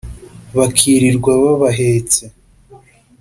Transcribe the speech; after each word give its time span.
bakirirwa 0.57 1.31
babahetse 1.43 2.23